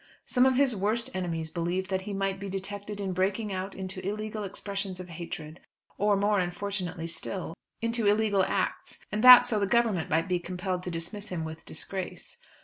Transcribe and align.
Some 0.25 0.47
of 0.47 0.55
his 0.55 0.75
worst 0.75 1.11
enemies 1.13 1.51
believed 1.51 1.91
that 1.91 2.01
he 2.09 2.11
might 2.15 2.39
be 2.39 2.49
detected 2.49 2.99
in 2.99 3.13
breaking 3.13 3.53
out 3.53 3.75
into 3.75 4.03
illegal 4.03 4.43
expressions 4.43 4.99
of 4.99 5.09
hatred, 5.09 5.59
or, 5.95 6.15
more 6.17 6.39
unfortunately 6.39 7.05
still, 7.05 7.53
into 7.83 8.07
illegal 8.07 8.41
acts, 8.43 8.97
and 9.11 9.23
that 9.23 9.45
so 9.45 9.59
the 9.59 9.67
Government 9.67 10.09
might 10.09 10.27
be 10.27 10.39
compelled 10.39 10.81
to 10.81 10.89
dismiss 10.89 11.29
him 11.29 11.45
with 11.45 11.67
disgrace. 11.67 12.39